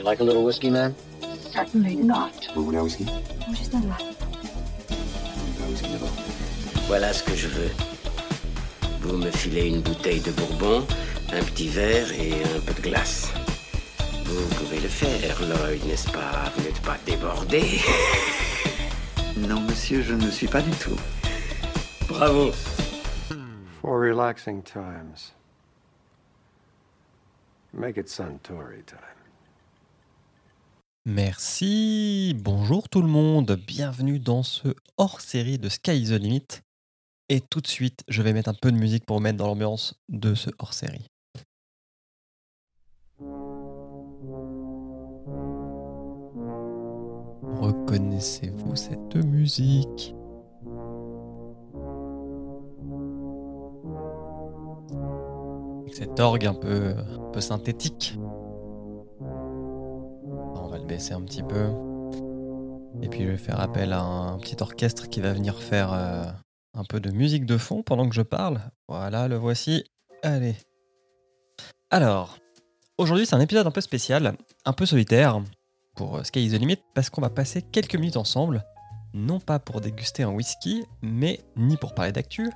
You 0.00 0.06
like 0.06 0.20
a 0.20 0.24
little 0.24 0.44
whiskey, 0.44 0.70
man? 0.70 0.94
Certainly 1.52 1.96
not. 1.96 2.32
Vous 2.54 2.64
voulez 2.64 2.78
un 2.78 2.84
whisky 2.84 3.04
Juste 3.50 3.74
un 3.74 3.80
là. 3.80 3.98
Un 5.62 5.68
whisky 5.68 5.92
d'abord. 5.92 6.08
Voilà 6.86 7.12
ce 7.12 7.22
que 7.22 7.34
je 7.34 7.48
veux. 7.48 7.70
Vous 9.02 9.18
me 9.18 9.30
filez 9.30 9.68
une 9.68 9.82
bouteille 9.82 10.20
de 10.20 10.30
bourbon, 10.30 10.86
un 11.34 11.42
petit 11.42 11.68
verre 11.68 12.10
et 12.12 12.32
un 12.32 12.60
peu 12.60 12.72
de 12.72 12.80
glace. 12.80 13.30
Vous 14.24 14.46
pouvez 14.54 14.80
le 14.80 14.88
faire, 14.88 15.38
Lloyd, 15.42 15.84
n'est-ce 15.84 16.10
pas? 16.10 16.50
Vous 16.56 16.62
n'êtes 16.62 16.80
pas 16.80 16.96
débordé 17.04 17.60
Non, 19.36 19.60
monsieur, 19.60 20.00
je 20.00 20.14
ne 20.14 20.24
le 20.24 20.30
suis 20.30 20.48
pas 20.48 20.62
du 20.62 20.70
tout. 20.70 20.98
Bravo 22.08 22.52
For 23.82 24.00
relaxing 24.00 24.62
times. 24.62 25.34
Make 27.74 27.98
it 27.98 28.08
Suntory 28.08 28.82
time. 28.86 29.19
Merci, 31.12 32.36
bonjour 32.38 32.88
tout 32.88 33.02
le 33.02 33.08
monde, 33.08 33.58
bienvenue 33.66 34.20
dans 34.20 34.44
ce 34.44 34.68
hors-série 34.96 35.58
de 35.58 35.68
Sky 35.68 36.04
the 36.04 36.10
Limit. 36.12 36.46
Et 37.28 37.40
tout 37.40 37.60
de 37.60 37.66
suite, 37.66 38.04
je 38.06 38.22
vais 38.22 38.32
mettre 38.32 38.48
un 38.48 38.54
peu 38.54 38.70
de 38.70 38.76
musique 38.76 39.04
pour 39.06 39.20
mettre 39.20 39.36
dans 39.36 39.48
l'ambiance 39.48 40.00
de 40.08 40.36
ce 40.36 40.50
hors-série. 40.60 41.08
Reconnaissez-vous 47.60 48.76
cette 48.76 49.16
musique? 49.16 50.14
Cet 55.92 56.20
orgue 56.20 56.46
un 56.46 56.54
peu, 56.54 56.94
un 56.96 57.30
peu 57.32 57.40
synthétique. 57.40 58.16
Baisser 60.90 61.14
un 61.14 61.22
petit 61.22 61.44
peu. 61.44 61.70
Et 63.00 63.08
puis 63.08 63.22
je 63.22 63.28
vais 63.28 63.36
faire 63.36 63.60
appel 63.60 63.92
à 63.92 64.00
un 64.02 64.38
petit 64.38 64.56
orchestre 64.58 65.08
qui 65.08 65.20
va 65.20 65.32
venir 65.32 65.62
faire 65.62 65.92
euh, 65.92 66.24
un 66.74 66.82
peu 66.82 66.98
de 66.98 67.12
musique 67.12 67.46
de 67.46 67.58
fond 67.58 67.84
pendant 67.84 68.08
que 68.08 68.14
je 68.16 68.22
parle. 68.22 68.60
Voilà, 68.88 69.28
le 69.28 69.36
voici. 69.36 69.84
Allez. 70.24 70.56
Alors, 71.90 72.38
aujourd'hui 72.98 73.24
c'est 73.24 73.36
un 73.36 73.40
épisode 73.40 73.68
un 73.68 73.70
peu 73.70 73.80
spécial, 73.80 74.36
un 74.64 74.72
peu 74.72 74.84
solitaire 74.84 75.40
pour 75.94 76.16
euh, 76.16 76.24
Sky 76.24 76.44
is 76.44 76.50
the 76.50 76.60
Limit 76.60 76.78
parce 76.92 77.08
qu'on 77.08 77.20
va 77.20 77.30
passer 77.30 77.62
quelques 77.62 77.94
minutes 77.94 78.16
ensemble, 78.16 78.64
non 79.14 79.38
pas 79.38 79.60
pour 79.60 79.80
déguster 79.80 80.24
un 80.24 80.30
whisky, 80.30 80.82
mais 81.02 81.38
ni 81.56 81.76
pour 81.76 81.94
parler 81.94 82.10
d'actu, 82.10 82.50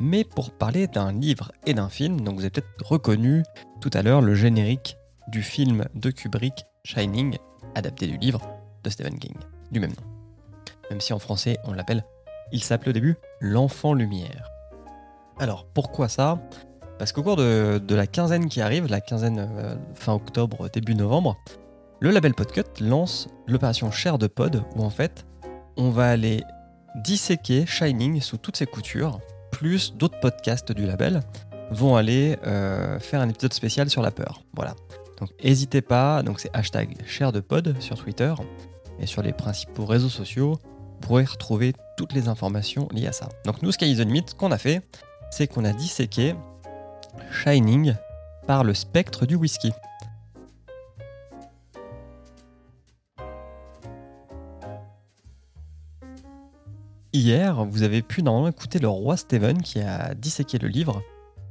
mais 0.00 0.24
pour 0.24 0.52
parler 0.52 0.86
d'un 0.86 1.12
livre 1.12 1.52
et 1.66 1.74
d'un 1.74 1.90
film. 1.90 2.22
Donc 2.22 2.36
vous 2.36 2.40
avez 2.40 2.50
peut-être 2.50 2.82
reconnu 2.82 3.42
tout 3.82 3.90
à 3.92 4.00
l'heure 4.00 4.22
le 4.22 4.34
générique 4.34 4.96
du 5.28 5.42
film 5.42 5.84
de 5.94 6.10
Kubrick, 6.10 6.64
Shining, 6.86 7.36
adapté 7.74 8.06
du 8.06 8.16
livre 8.16 8.40
de 8.82 8.90
Stephen 8.90 9.18
King, 9.18 9.34
du 9.70 9.80
même 9.80 9.90
nom. 9.90 10.02
Même 10.90 11.00
si 11.00 11.12
en 11.12 11.18
français 11.18 11.58
on 11.64 11.72
l'appelle, 11.72 12.04
il 12.52 12.62
s'appelle 12.62 12.90
au 12.90 12.92
début 12.92 13.16
L'Enfant 13.40 13.94
Lumière. 13.94 14.48
Alors 15.38 15.66
pourquoi 15.72 16.08
ça? 16.08 16.38
Parce 16.98 17.12
qu'au 17.12 17.22
cours 17.22 17.36
de, 17.36 17.80
la 17.88 18.06
quinzaine 18.06 18.48
qui 18.48 18.60
arrive, 18.60 18.86
la 18.86 19.00
quinzaine 19.00 19.48
euh, 19.56 19.74
fin 19.94 20.12
octobre, 20.12 20.68
début 20.72 20.94
novembre, 20.94 21.36
le 22.00 22.10
label 22.10 22.34
Podcut 22.34 22.80
lance 22.80 23.28
l'opération 23.46 23.90
Chair 23.90 24.18
de 24.18 24.26
Pod, 24.26 24.62
où 24.76 24.82
en 24.82 24.90
fait 24.90 25.24
on 25.76 25.90
va 25.90 26.10
aller 26.10 26.44
disséquer 26.94 27.66
Shining 27.66 28.20
sous 28.20 28.36
toutes 28.36 28.56
ses 28.56 28.66
coutures, 28.66 29.18
plus 29.50 29.94
d'autres 29.94 30.20
podcasts 30.20 30.72
du 30.72 30.86
label 30.86 31.20
vont 31.70 31.96
aller 31.96 32.36
euh, 32.46 32.98
faire 33.00 33.20
un 33.20 33.28
épisode 33.28 33.52
spécial 33.52 33.90
sur 33.90 34.02
la 34.02 34.10
peur. 34.10 34.42
Voilà. 34.54 34.74
Donc 35.18 35.30
n'hésitez 35.42 35.82
pas, 35.82 36.22
donc 36.22 36.40
c'est 36.40 36.50
hashtag 36.54 36.96
Chair 37.06 37.32
de 37.32 37.40
Pod 37.40 37.80
sur 37.80 37.96
Twitter 37.96 38.34
et 38.98 39.06
sur 39.06 39.22
les 39.22 39.32
principaux 39.32 39.86
réseaux 39.86 40.08
sociaux, 40.08 40.58
vous 40.62 41.00
pourrez 41.00 41.24
retrouver 41.24 41.72
toutes 41.96 42.12
les 42.12 42.28
informations 42.28 42.88
liées 42.92 43.06
à 43.06 43.12
ça. 43.12 43.28
Donc 43.44 43.62
nous, 43.62 43.72
Sky 43.72 43.92
is 43.92 43.96
the 43.96 44.00
Limit, 44.00 44.24
ce 44.26 44.34
qu'on 44.34 44.52
a 44.52 44.58
fait, 44.58 44.82
c'est 45.30 45.46
qu'on 45.46 45.64
a 45.64 45.72
disséqué 45.72 46.34
Shining 47.30 47.94
par 48.46 48.64
le 48.64 48.74
spectre 48.74 49.26
du 49.26 49.36
whisky. 49.36 49.72
Hier, 57.12 57.64
vous 57.64 57.84
avez 57.84 58.02
pu 58.02 58.24
normalement 58.24 58.48
écouter 58.48 58.80
le 58.80 58.88
roi 58.88 59.16
Steven 59.16 59.62
qui 59.62 59.80
a 59.80 60.14
disséqué 60.14 60.58
le 60.58 60.66
livre. 60.66 61.00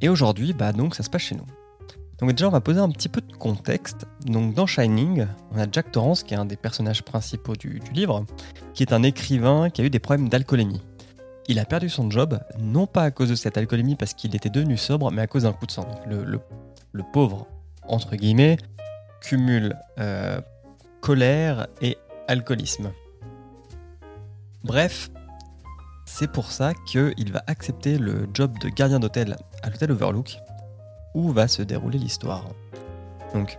Et 0.02 0.10
aujourd'hui, 0.10 0.52
bah 0.52 0.74
donc 0.74 0.94
ça 0.94 1.04
se 1.04 1.10
passe 1.10 1.22
chez 1.22 1.36
nous. 1.36 1.46
Donc 2.20 2.32
déjà, 2.32 2.48
on 2.48 2.52
va 2.52 2.62
poser 2.62 2.80
un 2.80 2.90
petit 2.90 3.10
peu 3.10 3.22
de 3.22 3.34
contexte. 3.34 4.06
Donc 4.26 4.54
dans 4.54 4.68
Shining, 4.68 5.26
on 5.52 5.60
a 5.60 5.66
Jack 5.72 5.92
Torrance 5.92 6.24
qui 6.24 6.34
est 6.34 6.38
un 6.38 6.46
des 6.46 6.56
personnages 6.56 7.04
principaux 7.04 7.56
du, 7.56 7.82
livre, 7.94 8.26
qui 8.74 8.84
est 8.84 8.94
un 8.94 9.04
écrivain 9.04 9.70
qui 9.70 9.82
a 9.82 9.86
eu 9.86 9.90
des 9.90 10.00
problèmes 10.00 10.30
d'alcoolémie. 10.30 10.82
Il 11.48 11.60
a 11.60 11.66
perdu 11.66 11.90
son 11.90 12.10
job, 12.10 12.40
non 12.60 12.88
pas 12.88 13.04
à 13.04 13.12
cause 13.12 13.30
de 13.30 13.36
cette 13.36 13.58
alcoolémie 13.58 13.96
parce 13.96 14.14
qu'il 14.14 14.36
était 14.36 14.50
devenu 14.50 14.78
sobre, 14.78 15.12
mais 15.12 15.22
à 15.22 15.28
cause 15.28 15.44
d'un 15.44 15.52
coup 15.52 15.66
de 15.66 15.72
sang. 15.72 15.88
Le 16.08 17.04
pauvre, 17.12 17.48
entre 17.88 18.16
guillemets, 18.16 18.58
cumule 19.22 19.76
euh, 20.00 20.40
colère 21.02 21.68
et 21.82 21.98
alcoolisme. 22.28 22.92
Bref, 24.64 25.10
c'est 26.06 26.32
pour 26.32 26.52
ça 26.52 26.74
qu'il 26.86 27.32
va 27.32 27.44
accepter 27.48 27.98
le 27.98 28.28
job 28.34 28.58
de 28.60 28.70
gardien 28.70 29.00
d'hôtel 29.00 29.36
à 29.62 29.70
l'hôtel 29.70 29.92
Overlook, 29.92 30.38
où 31.14 31.32
va 31.32 31.48
se 31.48 31.62
dérouler 31.62 31.98
l'histoire. 31.98 32.46
Donc, 33.34 33.58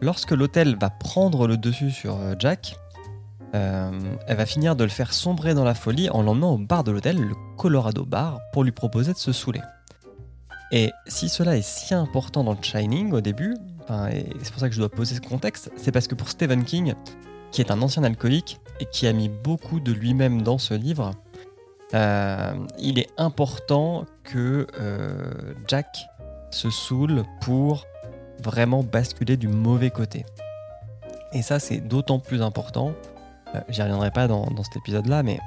lorsque 0.00 0.32
l'hôtel 0.32 0.76
va 0.78 0.90
prendre 0.90 1.46
le 1.46 1.56
dessus 1.56 1.90
sur 1.90 2.16
euh, 2.16 2.34
Jack, 2.38 2.76
euh, 3.54 3.90
elle 4.26 4.36
va 4.36 4.46
finir 4.46 4.76
de 4.76 4.84
le 4.84 4.90
faire 4.90 5.12
sombrer 5.12 5.54
dans 5.54 5.64
la 5.64 5.74
folie 5.74 6.10
en 6.10 6.22
l'emmenant 6.22 6.54
au 6.54 6.58
bar 6.58 6.84
de 6.84 6.90
l'hôtel, 6.90 7.18
le 7.18 7.34
Colorado 7.56 8.04
Bar, 8.04 8.40
pour 8.52 8.64
lui 8.64 8.72
proposer 8.72 9.12
de 9.12 9.18
se 9.18 9.32
saouler. 9.32 9.62
Et 10.72 10.90
si 11.06 11.28
cela 11.28 11.56
est 11.56 11.66
si 11.66 11.94
important 11.94 12.42
dans 12.42 12.60
Shining 12.60 13.12
au 13.12 13.20
début, 13.20 13.56
enfin, 13.82 14.08
et 14.08 14.26
c'est 14.42 14.50
pour 14.50 14.60
ça 14.60 14.68
que 14.68 14.74
je 14.74 14.80
dois 14.80 14.90
poser 14.90 15.14
ce 15.14 15.20
contexte, 15.20 15.70
c'est 15.76 15.92
parce 15.92 16.08
que 16.08 16.16
pour 16.16 16.28
Stephen 16.28 16.64
King, 16.64 16.94
qui 17.52 17.60
est 17.60 17.70
un 17.70 17.80
ancien 17.82 18.02
alcoolique 18.02 18.60
et 18.80 18.86
qui 18.86 19.06
a 19.06 19.12
mis 19.12 19.28
beaucoup 19.28 19.78
de 19.78 19.92
lui-même 19.92 20.42
dans 20.42 20.58
ce 20.58 20.74
livre, 20.74 21.12
euh, 21.94 22.52
il 22.80 22.98
est 22.98 23.08
important 23.16 24.06
que 24.24 24.66
Jack 25.68 26.08
se 26.50 26.70
saoule 26.70 27.24
pour 27.40 27.86
vraiment 28.42 28.82
basculer 28.82 29.36
du 29.36 29.48
mauvais 29.48 29.90
côté. 29.90 30.24
Et 31.32 31.42
ça, 31.42 31.58
c'est 31.58 31.80
d'autant 31.80 32.18
plus 32.18 32.42
important. 32.42 32.92
euh, 33.54 33.60
J'y 33.68 33.82
reviendrai 33.82 34.10
pas 34.10 34.28
dans, 34.28 34.46
cet 34.62 34.76
épisode-là, 34.76 35.22
mais 35.22 35.38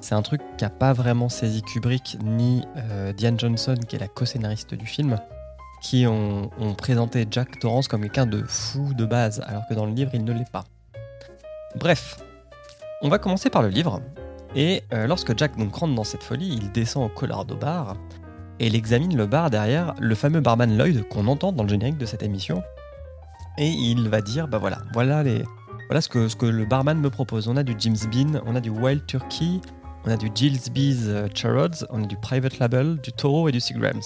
c'est 0.00 0.14
un 0.14 0.22
truc 0.22 0.40
qu'a 0.58 0.70
pas 0.70 0.92
vraiment 0.92 1.28
saisi 1.28 1.62
Kubrick 1.62 2.18
ni 2.22 2.64
euh, 2.76 3.12
Diane 3.12 3.38
Johnson, 3.38 3.76
qui 3.88 3.96
est 3.96 3.98
la 3.98 4.08
co-scénariste 4.08 4.74
du 4.74 4.86
film, 4.86 5.18
qui 5.80 6.06
ont, 6.06 6.50
présenté 6.76 7.26
Jack 7.30 7.58
Torrance 7.58 7.88
comme 7.88 8.02
quelqu'un 8.02 8.26
de 8.26 8.42
fou 8.46 8.94
de 8.94 9.04
base, 9.04 9.42
alors 9.46 9.66
que 9.68 9.74
dans 9.74 9.86
le 9.86 9.92
livre, 9.92 10.10
il 10.14 10.24
ne 10.24 10.32
l'est 10.32 10.50
pas. 10.50 10.64
Bref, 11.76 12.18
on 13.02 13.08
va 13.08 13.18
commencer 13.18 13.50
par 13.50 13.62
le 13.62 13.68
livre. 13.68 14.00
Et 14.54 14.84
euh, 14.92 15.06
lorsque 15.06 15.36
Jack 15.36 15.52
rentre 15.56 15.94
dans 15.94 16.04
cette 16.04 16.22
folie, 16.22 16.58
il 16.60 16.70
descend 16.72 17.04
au 17.04 17.08
Colorado 17.08 17.56
Bar 17.56 17.96
et 18.58 18.66
il 18.66 18.74
examine 18.74 19.16
le 19.16 19.26
bar 19.26 19.50
derrière 19.50 19.94
le 19.98 20.14
fameux 20.14 20.40
barman 20.40 20.76
Lloyd 20.76 21.08
qu'on 21.08 21.26
entend 21.26 21.52
dans 21.52 21.62
le 21.62 21.68
générique 21.68 21.98
de 21.98 22.06
cette 22.06 22.22
émission. 22.22 22.62
Et 23.58 23.68
il 23.68 24.08
va 24.08 24.20
dire 24.20 24.48
bah 24.48 24.58
voilà, 24.58 24.78
voilà 24.92 25.22
les 25.22 25.44
voilà 25.88 26.00
ce 26.00 26.08
que, 26.08 26.28
ce 26.28 26.36
que 26.36 26.46
le 26.46 26.64
barman 26.64 26.98
me 26.98 27.10
propose. 27.10 27.48
On 27.48 27.56
a 27.56 27.62
du 27.62 27.74
James 27.78 27.96
Bean, 28.10 28.40
on 28.46 28.56
a 28.56 28.60
du 28.60 28.70
Wild 28.70 29.04
Turkey, 29.06 29.60
on 30.06 30.10
a 30.10 30.16
du 30.16 30.30
Gillespie's 30.34 31.04
euh, 31.06 31.28
Charrods, 31.34 31.84
on 31.90 32.04
a 32.04 32.06
du 32.06 32.16
Private 32.16 32.58
Label, 32.58 32.98
du 33.02 33.12
Toro 33.12 33.48
et 33.48 33.52
du 33.52 33.60
Seagrams. 33.60 34.00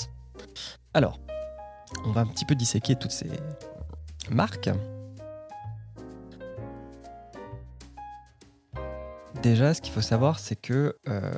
Alors, 0.94 1.20
on 2.04 2.10
va 2.10 2.22
un 2.22 2.26
petit 2.26 2.44
peu 2.44 2.54
disséquer 2.54 2.96
toutes 2.96 3.12
ces 3.12 3.30
marques. 4.30 4.70
Déjà, 9.46 9.74
ce 9.74 9.80
qu'il 9.80 9.92
faut 9.92 10.00
savoir, 10.00 10.40
c'est 10.40 10.56
que 10.56 10.96
euh, 11.08 11.30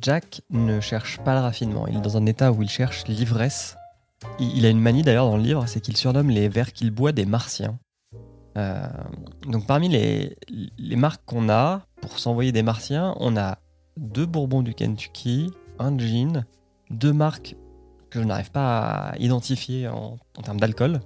Jack 0.00 0.40
ne 0.48 0.80
cherche 0.80 1.18
pas 1.18 1.34
le 1.34 1.40
raffinement. 1.40 1.86
Il 1.86 1.98
est 1.98 2.00
dans 2.00 2.16
un 2.16 2.24
état 2.24 2.52
où 2.52 2.62
il 2.62 2.70
cherche 2.70 3.06
l'ivresse. 3.06 3.76
Il, 4.38 4.64
a 4.64 4.70
une 4.70 4.80
manie 4.80 5.02
d'ailleurs 5.02 5.26
dans 5.26 5.36
le 5.36 5.42
livre, 5.42 5.66
c'est 5.66 5.82
qu'il 5.82 5.94
surnomme 5.94 6.30
les 6.30 6.48
verres 6.48 6.72
qu'il 6.72 6.90
boit 6.90 7.12
des 7.12 7.26
martiens. 7.26 7.78
Euh, 8.56 8.88
donc 9.46 9.66
parmi 9.66 9.90
les, 9.90 10.38
marques 10.96 11.20
qu'on 11.26 11.50
a 11.50 11.82
pour 12.00 12.18
s'envoyer 12.18 12.50
des 12.50 12.62
martiens, 12.62 13.14
on 13.20 13.36
a 13.36 13.58
deux 13.98 14.24
bourbons 14.24 14.62
du 14.62 14.72
Kentucky, 14.72 15.50
un 15.78 15.98
gin, 15.98 16.46
deux 16.88 17.12
marques 17.12 17.56
que 18.08 18.22
je 18.22 18.24
n'arrive 18.24 18.52
pas 18.52 19.10
à 19.10 19.18
identifier 19.18 19.86
en, 19.86 20.16
en 20.38 20.42
termes 20.42 20.60
d'alcool, 20.60 21.00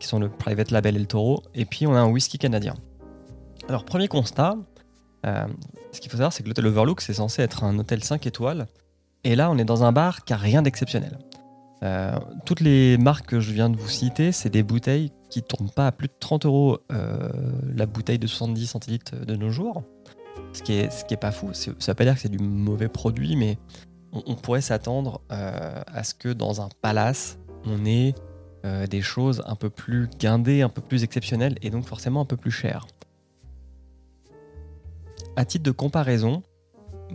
qui 0.00 0.08
sont 0.08 0.18
le 0.18 0.30
Private 0.30 0.70
Label 0.70 0.96
et 0.96 1.00
le 1.00 1.06
Toro, 1.06 1.42
et 1.52 1.66
puis 1.66 1.86
on 1.86 1.94
a 1.94 1.98
un 1.98 2.08
whisky 2.08 2.38
canadien. 2.38 2.74
Alors 3.68 3.84
premier 3.84 4.08
constat, 4.08 4.56
euh, 5.24 5.46
ce 5.92 6.00
qu'il 6.00 6.10
faut 6.10 6.16
savoir, 6.16 6.32
c'est 6.32 6.42
que 6.42 6.48
l'hôtel 6.48 6.66
Overlook, 6.66 7.00
c'est 7.00 7.14
censé 7.14 7.42
être 7.42 7.64
un 7.64 7.78
hôtel 7.78 8.02
5 8.02 8.26
étoiles. 8.26 8.66
Et 9.24 9.36
là, 9.36 9.50
on 9.50 9.58
est 9.58 9.64
dans 9.64 9.84
un 9.84 9.92
bar 9.92 10.24
qui 10.24 10.32
a 10.32 10.36
rien 10.36 10.62
d'exceptionnel. 10.62 11.18
Euh, 11.82 12.18
toutes 12.44 12.60
les 12.60 12.98
marques 12.98 13.26
que 13.26 13.40
je 13.40 13.52
viens 13.52 13.70
de 13.70 13.76
vous 13.76 13.88
citer, 13.88 14.32
c'est 14.32 14.50
des 14.50 14.62
bouteilles 14.62 15.12
qui 15.30 15.42
tournent 15.42 15.70
pas 15.70 15.86
à 15.86 15.92
plus 15.92 16.08
de 16.08 16.14
30 16.18 16.46
euros 16.46 16.78
euh, 16.92 17.28
la 17.74 17.86
bouteille 17.86 18.18
de 18.18 18.26
70 18.26 18.66
centilitres 18.66 19.16
de 19.24 19.36
nos 19.36 19.50
jours. 19.50 19.82
Ce 20.52 20.62
qui 20.62 20.72
est, 20.72 21.16
pas 21.16 21.32
fou. 21.32 21.52
Ça 21.52 21.72
veut 21.72 21.94
pas 21.94 22.04
dire 22.04 22.14
que 22.14 22.20
c'est 22.20 22.28
du 22.28 22.38
mauvais 22.38 22.88
produit, 22.88 23.34
mais 23.34 23.58
on, 24.12 24.36
pourrait 24.36 24.60
s'attendre 24.60 25.20
à 25.28 26.04
ce 26.04 26.14
que 26.14 26.28
dans 26.28 26.60
un 26.60 26.68
palace, 26.80 27.38
on 27.64 27.84
ait 27.84 28.14
des 28.88 29.02
choses 29.02 29.42
un 29.46 29.56
peu 29.56 29.68
plus 29.68 30.08
guindées, 30.18 30.62
un 30.62 30.68
peu 30.68 30.80
plus 30.80 31.02
exceptionnelles 31.02 31.56
et 31.62 31.70
donc 31.70 31.86
forcément 31.86 32.20
un 32.20 32.24
peu 32.24 32.36
plus 32.36 32.52
chères. 32.52 32.86
À 35.36 35.44
titre 35.44 35.64
de 35.64 35.70
comparaison, 35.72 36.42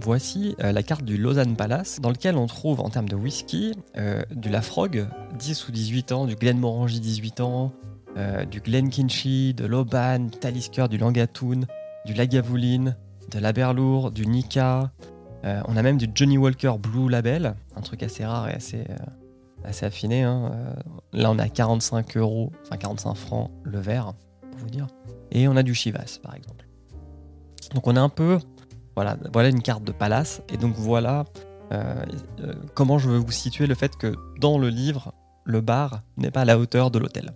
voici 0.02 0.56
euh, 0.62 0.72
la 0.72 0.84
carte 0.84 1.04
du 1.04 1.18
Lausanne 1.18 1.56
Palace, 1.56 2.00
dans 2.02 2.10
lequel 2.10 2.36
on 2.36 2.48
trouve 2.48 2.82
en 2.82 2.90
termes 2.90 3.08
de 3.08 3.16
whisky 3.16 3.74
euh, 3.98 4.24
du 4.32 4.50
Lafrogue 4.50 5.08
10 5.38 5.68
ou 5.68 5.72
18 5.72 6.12
ans, 6.12 6.26
du 6.26 6.36
Glenmorangie 6.36 7.00
18 7.00 7.40
ans, 7.40 7.72
euh, 8.18 8.44
du 8.44 8.60
Glenkinchie, 8.60 9.54
de 9.54 9.66
l'Auban, 9.66 10.20
du 10.20 10.38
Talisker, 10.38 10.88
du 10.90 10.98
Langatoon, 10.98 11.62
du 12.06 12.14
Lagavulin, 12.14 12.96
de 13.32 13.40
l'Aberlour, 13.40 14.12
du 14.12 14.28
Nika. 14.28 14.92
Euh, 15.46 15.62
on 15.70 15.78
a 15.78 15.82
même 15.82 15.98
du 15.98 16.08
Johnny 16.14 16.38
Walker 16.38 16.74
Blue 16.78 17.10
Label, 17.10 17.56
un 17.78 17.82
truc 17.82 18.04
assez 18.04 18.26
rare 18.26 18.50
et 18.50 18.54
assez, 18.54 18.84
euh, 18.90 18.96
assez 19.64 19.86
affiné. 19.86 20.24
hein. 20.24 20.52
Là, 21.14 21.32
on 21.32 21.40
a 21.40 21.48
45 21.48 22.18
euros, 22.18 22.52
enfin 22.66 22.76
45 22.76 23.16
francs 23.16 23.50
le 23.64 23.80
verre, 23.80 24.14
pour 24.52 24.60
vous 24.60 24.70
dire. 24.70 24.88
Et 25.32 25.48
on 25.48 25.56
a 25.56 25.64
du 25.64 25.74
Chivas, 25.74 26.20
par 26.22 26.36
exemple. 26.36 26.66
Donc 27.74 27.88
on 27.88 27.96
a 27.96 28.02
un 28.02 28.10
peu, 28.10 28.40
voilà, 28.96 29.18
voilà 29.32 29.50
une 29.50 29.62
carte 29.62 29.84
de 29.84 29.92
palace. 29.92 30.42
Et 30.52 30.58
donc 30.58 30.76
voilà 30.76 31.26
euh, 31.72 32.04
euh, 32.40 32.54
comment 32.74 32.98
je 32.98 33.10
veux 33.10 33.18
vous 33.18 33.32
situer 33.32 33.68
le 33.68 33.76
fait 33.76 33.96
que 33.96 34.16
dans 34.40 34.58
le 34.58 34.70
livre, 34.70 35.14
le 35.46 35.62
bar 35.62 36.02
n'est 36.18 36.32
pas 36.32 36.42
à 36.42 36.46
la 36.46 36.58
hauteur 36.58 36.92
de 36.92 37.00
l'hôtel. 37.00 37.32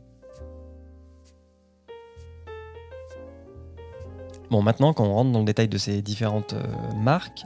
Bon, 4.50 4.62
maintenant, 4.62 4.94
quand 4.94 5.06
on 5.06 5.14
rentre 5.14 5.32
dans 5.32 5.40
le 5.40 5.46
détail 5.46 5.68
de 5.68 5.78
ces 5.78 6.02
différentes 6.02 6.54
euh, 6.54 6.64
marques, 6.96 7.46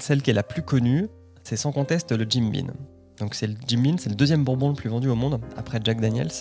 celle 0.00 0.22
qui 0.22 0.30
est 0.30 0.34
la 0.34 0.42
plus 0.42 0.62
connue, 0.62 1.08
c'est 1.44 1.56
sans 1.56 1.70
conteste 1.70 2.10
le 2.10 2.26
Jim 2.28 2.50
Beam. 2.50 2.72
Donc, 3.18 3.34
c'est 3.34 3.46
le 3.46 3.54
Jim 3.66 3.80
Beam, 3.80 3.98
c'est 3.98 4.10
le 4.10 4.16
deuxième 4.16 4.42
bourbon 4.42 4.68
le 4.68 4.74
plus 4.74 4.88
vendu 4.88 5.08
au 5.08 5.14
monde, 5.14 5.40
après 5.56 5.78
Jack 5.82 6.00
Daniels. 6.00 6.32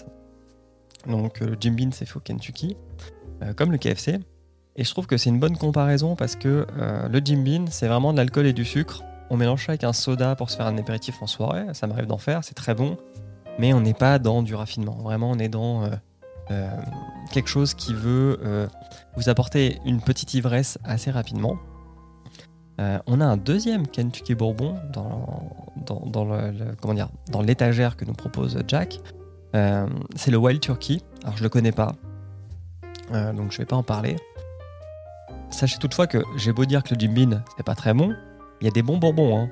Donc, 1.08 1.40
le 1.40 1.56
Jim 1.60 1.74
Beam, 1.74 1.92
c'est 1.92 2.06
fait 2.06 2.18
au 2.18 2.20
Kentucky, 2.20 2.76
comme 3.56 3.72
le 3.72 3.78
KFC. 3.78 4.20
Et 4.78 4.84
je 4.84 4.92
trouve 4.92 5.08
que 5.08 5.16
c'est 5.18 5.30
une 5.30 5.40
bonne 5.40 5.58
comparaison 5.58 6.16
parce 6.16 6.36
que 6.36 6.68
euh, 6.78 7.08
le 7.08 7.22
Jim 7.24 7.42
Beam, 7.44 7.68
c'est 7.70 7.88
vraiment 7.88 8.12
de 8.12 8.18
l'alcool 8.18 8.46
et 8.46 8.54
du 8.54 8.66
sucre. 8.66 9.04
On 9.30 9.38
mélange 9.38 9.66
ça 9.66 9.72
avec 9.72 9.84
un 9.84 9.94
soda 9.94 10.36
pour 10.36 10.50
se 10.50 10.58
faire 10.58 10.68
un 10.68 10.78
apéritif 10.78 11.22
en 11.22 11.28
soirée. 11.28 11.64
Ça 11.74 11.88
m'arrive 11.88 12.08
d'en 12.08 12.18
faire, 12.18 12.44
c'est 12.44 12.54
très 12.56 12.76
bon. 12.76 12.98
Mais 13.58 13.74
on 13.74 13.80
n'est 13.80 13.94
pas 13.94 14.20
dans 14.20 14.44
du 14.44 14.54
raffinement. 14.54 14.98
Vraiment, 15.02 15.32
on 15.32 15.40
est 15.40 15.48
dans 15.48 15.84
euh, 15.84 15.90
euh, 16.52 16.70
quelque 17.32 17.48
chose 17.48 17.74
qui 17.74 17.94
veut 17.94 18.68
vous 19.16 19.30
apporter 19.30 19.80
une 19.86 20.02
petite 20.02 20.34
ivresse 20.34 20.78
assez 20.84 21.10
rapidement. 21.10 21.58
On 22.78 23.22
a 23.22 23.26
un 23.26 23.38
deuxième 23.38 23.88
Kentucky 23.88 24.36
Bourbon 24.36 24.76
dans, 24.92 25.50
dans, 26.06 26.26
le- 26.26 26.76
comment 26.82 26.94
dire, 26.94 27.08
dans 27.32 27.42
l'étagère 27.42 27.96
que 27.96 28.04
nous 28.04 28.14
propose 28.14 28.60
Jack. 28.68 29.00
C'est 29.54 30.32
le 30.32 30.38
Wild 30.38 30.60
Turkey. 30.60 31.00
Alors 31.24 31.38
je 31.38 31.44
le 31.44 31.50
connais 31.50 31.72
pas, 31.72 31.96
donc 33.12 33.52
je 33.54 33.58
vais 33.58 33.66
pas 33.66 33.78
en 33.78 33.84
parler. 33.84 34.18
Sachez 35.56 35.78
toutefois 35.78 36.06
que 36.06 36.22
j'ai 36.36 36.52
beau 36.52 36.66
dire 36.66 36.84
que 36.84 36.94
le 36.94 37.00
Jim 37.00 37.14
Beam 37.14 37.42
c'est 37.56 37.64
pas 37.64 37.76
très 37.76 37.94
bon, 37.94 38.14
il 38.60 38.66
y 38.66 38.68
a 38.68 38.72
des 38.72 38.84
bons 38.84 38.98
bourbons, 38.98 39.40
hein, 39.40 39.50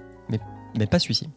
mais, 0.77 0.85
pas 0.85 0.99
celui-ci. 0.99 1.29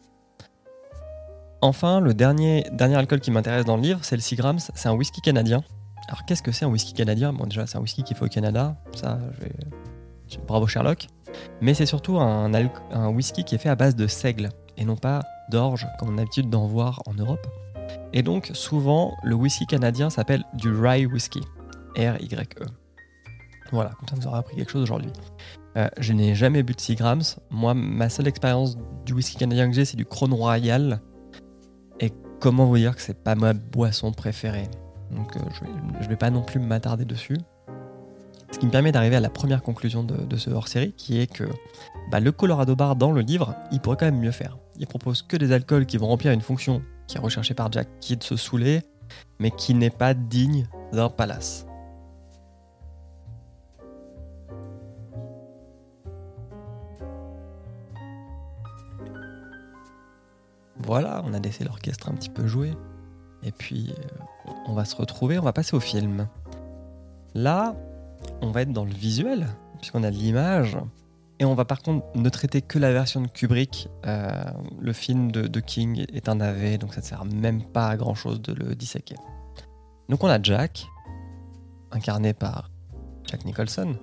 Enfin, 1.61 2.01
le 2.01 2.13
dernier, 2.13 2.65
dernier 2.73 2.95
alcool 2.95 3.21
qui 3.21 3.31
m'intéresse 3.31 3.63
dans 3.63 3.77
le 3.77 3.81
livre, 3.81 3.99
c'est 4.01 4.17
le 4.17 4.21
6 4.21 4.35
grammes, 4.35 4.59
c'est 4.59 4.89
un 4.89 4.91
whisky 4.91 5.21
canadien. 5.21 5.63
Alors 6.09 6.25
qu'est-ce 6.25 6.43
que 6.43 6.51
c'est 6.51 6.65
un 6.65 6.67
whisky 6.67 6.93
canadien? 6.93 7.31
Bon 7.31 7.45
déjà 7.45 7.65
c'est 7.65 7.77
un 7.77 7.81
whisky 7.81 8.03
qui 8.03 8.13
fait 8.13 8.25
au 8.25 8.27
Canada, 8.27 8.75
ça 8.93 9.19
je 10.27 10.37
Bravo 10.45 10.67
Sherlock. 10.67 11.07
Mais 11.61 11.73
c'est 11.73 11.85
surtout 11.85 12.19
un, 12.19 12.51
un 12.91 13.07
whisky 13.07 13.45
qui 13.45 13.55
est 13.55 13.59
fait 13.59 13.69
à 13.69 13.75
base 13.75 13.95
de 13.95 14.05
seigle 14.05 14.49
et 14.75 14.83
non 14.83 14.97
pas 14.97 15.21
d'orge 15.49 15.87
comme 15.97 16.09
on 16.09 16.13
a 16.15 16.17
l'habitude 16.17 16.49
d'en 16.49 16.67
voir 16.67 17.01
en 17.05 17.13
Europe. 17.13 17.47
Et 18.11 18.21
donc 18.21 18.51
souvent 18.53 19.15
le 19.23 19.33
whisky 19.33 19.65
canadien 19.65 20.09
s'appelle 20.09 20.43
du 20.55 20.69
rye 20.77 21.05
whisky, 21.05 21.39
R-Y-E. 21.95 22.65
Voilà, 23.71 23.91
comme 23.99 24.07
ça 24.07 24.15
vous 24.15 24.27
aurez 24.27 24.39
appris 24.39 24.55
quelque 24.55 24.71
chose 24.71 24.83
aujourd'hui. 24.83 25.11
Euh, 25.77 25.87
je 25.99 26.13
n'ai 26.13 26.35
jamais 26.35 26.63
bu 26.63 26.73
de 26.73 26.81
6 26.81 26.95
grammes. 26.95 27.21
Moi, 27.51 27.73
ma 27.73 28.09
seule 28.09 28.27
expérience 28.27 28.77
du 29.05 29.13
whisky 29.13 29.37
canadien 29.37 29.69
que 29.69 29.75
j'ai, 29.75 29.85
c'est 29.85 29.97
du 29.97 30.05
Crown 30.05 30.33
Royal. 30.33 31.01
Et 31.99 32.11
comment 32.39 32.65
vous 32.65 32.77
dire 32.77 32.95
que 32.95 33.01
c'est 33.01 33.23
pas 33.23 33.35
ma 33.35 33.53
boisson 33.53 34.11
préférée? 34.11 34.67
Donc 35.11 35.35
euh, 35.35 35.39
je, 35.53 36.03
je 36.03 36.09
vais 36.09 36.15
pas 36.15 36.29
non 36.29 36.41
plus 36.41 36.59
m'attarder 36.59 37.05
dessus. 37.05 37.37
Ce 38.51 38.59
qui 38.59 38.65
me 38.65 38.71
permet 38.71 38.91
d'arriver 38.91 39.17
à 39.17 39.19
la 39.19 39.29
première 39.29 39.61
conclusion 39.61 40.03
de, 40.03 40.15
de 40.15 40.37
ce 40.37 40.49
hors-série, 40.49 40.93
qui 40.93 41.19
est 41.19 41.27
que 41.27 41.43
bah, 42.11 42.19
le 42.19 42.31
Colorado 42.31 42.75
Bar 42.75 42.95
dans 42.95 43.11
le 43.11 43.21
livre, 43.21 43.55
il 43.71 43.79
pourrait 43.79 43.97
quand 43.97 44.05
même 44.05 44.19
mieux 44.19 44.31
faire. 44.31 44.57
Il 44.77 44.87
propose 44.87 45.21
que 45.21 45.35
des 45.35 45.51
alcools 45.51 45.85
qui 45.85 45.97
vont 45.97 46.07
remplir 46.07 46.31
une 46.31 46.41
fonction 46.41 46.81
qui 47.07 47.17
est 47.17 47.19
recherchée 47.19 47.53
par 47.53 47.71
Jack, 47.71 47.87
qui 47.99 48.13
est 48.13 48.17
de 48.17 48.23
se 48.23 48.35
saouler, 48.35 48.81
mais 49.39 49.51
qui 49.51 49.73
n'est 49.73 49.89
pas 49.89 50.13
digne 50.13 50.65
d'un 50.93 51.09
palace. 51.09 51.65
Voilà, 60.87 61.21
on 61.25 61.33
a 61.33 61.39
laissé 61.39 61.65
l'orchestre 61.65 62.09
un 62.09 62.13
petit 62.13 62.29
peu 62.29 62.47
jouer. 62.47 62.71
Et 63.43 63.51
puis, 63.51 63.91
euh, 63.91 64.51
on 64.67 64.73
va 64.73 64.85
se 64.85 64.95
retrouver, 64.95 65.37
on 65.37 65.43
va 65.43 65.51
passer 65.51 65.75
au 65.75 65.81
film. 65.81 66.29
Là, 67.35 67.75
on 68.41 68.51
va 68.51 68.61
être 68.61 68.71
dans 68.71 68.85
le 68.85 68.93
visuel, 68.93 69.47
puisqu'on 69.79 70.03
a 70.03 70.09
l'image. 70.09 70.77
Et 71.39 71.45
on 71.45 71.55
va 71.55 71.65
par 71.65 71.81
contre 71.81 72.05
ne 72.15 72.29
traiter 72.29 72.61
que 72.61 72.79
la 72.79 72.93
version 72.93 73.19
de 73.19 73.27
Kubrick. 73.27 73.89
Euh, 74.05 74.31
le 74.79 74.93
film 74.93 75.29
de, 75.29 75.59
King 75.59 76.05
est 76.13 76.29
un 76.29 76.35
navet, 76.35 76.77
donc 76.77 76.93
ça 76.93 77.01
ne 77.01 77.05
sert 77.05 77.25
même 77.25 77.63
pas 77.63 77.89
à 77.89 77.97
grand 77.97 78.15
chose 78.15 78.41
de 78.41 78.53
le 78.53 78.73
disséquer. 78.73 79.15
Donc 80.07 80.23
on 80.23 80.29
a 80.29 80.41
Jack, 80.41 80.87
incarné 81.91 82.33
par 82.33 82.71
Jack 83.25 83.43
Nicholson, 83.43 83.97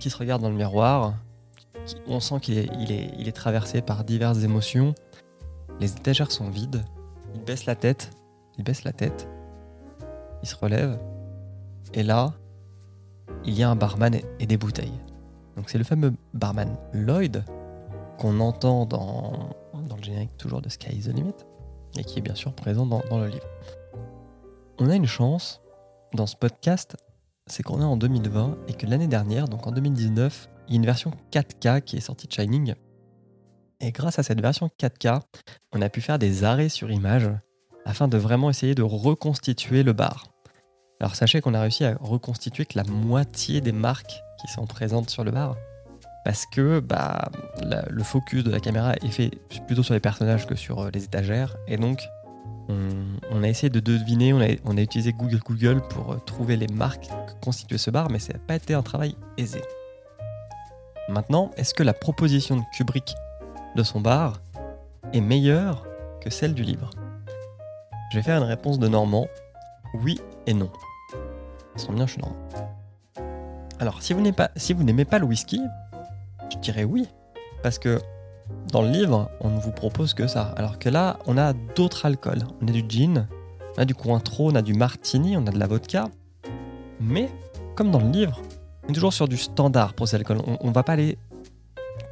qui 0.00 0.08
se 0.08 0.16
regarde 0.16 0.40
dans 0.40 0.48
le 0.48 0.56
miroir. 0.56 1.16
on 2.06 2.18
sent 2.18 2.40
qu'il 2.40 2.56
est, 2.56 2.70
il 2.80 2.92
est, 2.92 3.10
il 3.18 3.28
est 3.28 3.32
traversé 3.32 3.82
par 3.82 4.04
diverses 4.04 4.42
émotions. 4.42 4.94
Les 5.80 5.92
étagères 5.92 6.30
sont 6.32 6.50
vides. 6.50 6.84
Il 7.34 7.42
baisse 7.42 7.66
la 7.66 7.74
tête. 7.76 8.10
Il 8.56 8.64
baisse 8.64 8.84
la 8.84 8.92
tête. 8.92 9.28
Il 10.42 10.48
se 10.48 10.56
relève. 10.56 10.98
Et 11.94 12.02
là, 12.02 12.34
il 13.44 13.54
y 13.54 13.62
a 13.62 13.70
un 13.70 13.76
barman 13.76 14.14
et- 14.40 14.46
des 14.46 14.56
bouteilles. 14.56 14.98
Donc 15.56 15.70
c'est 15.70 15.78
le 15.78 15.84
fameux 15.84 16.12
barman 16.34 16.76
Lloyd 16.92 17.44
qu'on 18.18 18.40
entend 18.40 18.86
dans, 18.86 19.50
dans 19.88 19.96
le 19.96 20.02
générique 20.02 20.36
toujours 20.36 20.60
de 20.60 20.68
Sky 20.68 20.96
is 20.96 21.02
the 21.04 21.14
Limit 21.14 21.34
et 21.98 22.04
qui 22.04 22.18
est 22.18 22.22
bien 22.22 22.34
sûr 22.34 22.52
présent 22.52 22.86
dans, 22.86 23.02
dans 23.10 23.18
le 23.18 23.26
livre. 23.28 23.46
On 24.78 24.88
a 24.88 24.94
une 24.94 25.06
chance 25.06 25.60
dans 26.14 26.26
ce 26.26 26.36
podcast, 26.36 26.96
c'est 27.46 27.62
qu'on 27.62 27.80
est 27.80 27.84
en 27.84 27.96
2020 27.96 28.56
et 28.68 28.74
que 28.74 28.86
l'année 28.86 29.08
dernière, 29.08 29.48
donc 29.48 29.66
en 29.66 29.72
2019, 29.72 30.48
il 30.68 30.74
y 30.74 30.76
a 30.76 30.80
une 30.80 30.86
version 30.86 31.12
4K 31.32 31.80
qui 31.82 31.96
est 31.96 32.00
sortie 32.00 32.26
de 32.26 32.32
Shining. 32.32 32.74
Et 33.80 33.92
grâce 33.92 34.18
à 34.18 34.22
cette 34.22 34.40
version 34.40 34.70
4K, 34.80 35.20
on 35.72 35.82
a 35.82 35.88
pu 35.88 36.00
faire 36.00 36.18
des 36.18 36.42
arrêts 36.42 36.68
sur 36.68 36.90
image 36.90 37.30
afin 37.84 38.08
de 38.08 38.18
vraiment 38.18 38.50
essayer 38.50 38.74
de 38.74 38.82
reconstituer 38.82 39.82
le 39.82 39.92
bar. 39.92 40.26
Alors 41.00 41.14
sachez 41.14 41.40
qu'on 41.40 41.54
a 41.54 41.60
réussi 41.60 41.84
à 41.84 41.96
reconstituer 42.00 42.66
que 42.66 42.76
la 42.76 42.84
moitié 42.84 43.60
des 43.60 43.72
marques 43.72 44.20
qui 44.40 44.48
sont 44.48 44.66
présentes 44.66 45.10
sur 45.10 45.22
le 45.22 45.30
bar 45.30 45.56
parce 46.24 46.44
que 46.44 46.80
bah, 46.80 47.30
le 47.88 48.02
focus 48.02 48.42
de 48.42 48.50
la 48.50 48.58
caméra 48.58 48.94
est 48.96 49.10
fait 49.10 49.30
plutôt 49.66 49.84
sur 49.84 49.94
les 49.94 50.00
personnages 50.00 50.46
que 50.46 50.56
sur 50.56 50.80
euh, 50.80 50.90
les 50.92 51.04
étagères 51.04 51.56
et 51.68 51.76
donc 51.76 52.02
on, 52.68 52.88
on 53.30 53.44
a 53.44 53.48
essayé 53.48 53.70
de 53.70 53.80
deviner, 53.80 54.32
on 54.32 54.40
a, 54.40 54.48
on 54.64 54.76
a 54.76 54.80
utilisé 54.80 55.12
Google 55.12 55.38
Google 55.38 55.80
pour 55.88 56.12
euh, 56.12 56.16
trouver 56.26 56.56
les 56.56 56.66
marques 56.66 57.06
que 57.06 57.32
constituait 57.40 57.78
ce 57.78 57.90
bar 57.90 58.10
mais 58.10 58.18
ça 58.18 58.32
n'a 58.32 58.40
pas 58.40 58.56
été 58.56 58.74
un 58.74 58.82
travail 58.82 59.14
aisé. 59.38 59.62
Maintenant, 61.08 61.52
est-ce 61.56 61.72
que 61.72 61.82
la 61.82 61.94
proposition 61.94 62.56
de 62.56 62.62
Kubrick 62.76 63.14
de 63.78 63.84
son 63.84 64.00
bar 64.00 64.40
est 65.12 65.20
meilleure 65.20 65.86
que 66.20 66.30
celle 66.30 66.52
du 66.52 66.64
livre 66.64 66.90
Je 68.10 68.16
vais 68.16 68.24
faire 68.24 68.36
une 68.36 68.48
réponse 68.48 68.80
de 68.80 68.88
Normand. 68.88 69.28
Oui 70.02 70.20
et 70.48 70.52
non. 70.52 70.70
Ça 71.76 71.86
sent 71.86 71.92
bien, 71.92 72.06
je 72.06 72.12
suis 72.12 72.20
Normand. 72.20 72.36
Alors, 73.78 74.02
si 74.02 74.12
vous 74.12 74.20
n'aimez 74.82 75.04
pas, 75.04 75.18
le 75.20 75.24
whisky, 75.24 75.60
je 76.52 76.58
dirais 76.58 76.82
oui. 76.82 77.06
Parce 77.62 77.78
que 77.78 78.00
dans 78.72 78.82
le 78.82 78.88
livre, 78.88 79.30
on 79.40 79.50
ne 79.50 79.60
vous 79.60 79.70
propose 79.70 80.12
que 80.12 80.26
ça. 80.26 80.52
Alors 80.56 80.80
que 80.80 80.88
là, 80.88 81.20
on 81.26 81.38
a 81.38 81.52
d'autres 81.52 82.04
alcools. 82.04 82.42
On 82.60 82.66
a 82.66 82.72
du 82.72 82.84
gin, 82.88 83.28
on 83.76 83.82
a 83.82 83.84
du 83.84 83.94
Cointreau, 83.94 84.50
on 84.50 84.56
a 84.56 84.62
du 84.62 84.74
martini, 84.74 85.36
on 85.36 85.46
a 85.46 85.52
de 85.52 85.58
la 85.58 85.68
vodka. 85.68 86.06
Mais, 87.00 87.28
comme 87.76 87.92
dans 87.92 88.00
le 88.00 88.10
livre, 88.10 88.42
on 88.84 88.90
est 88.90 88.94
toujours 88.94 89.12
sur 89.12 89.28
du 89.28 89.36
standard 89.36 89.94
pour 89.94 90.08
ces 90.08 90.16
alcools. 90.16 90.42
On, 90.44 90.58
on 90.60 90.72
va 90.72 90.82
pas 90.82 90.94
aller 90.94 91.16